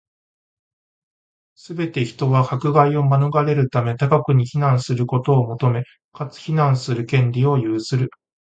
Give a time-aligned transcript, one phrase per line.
[1.53, 8.09] すべて人は、迫害を免れるため、他国に避難することを求め、かつ、避難する権利を有する。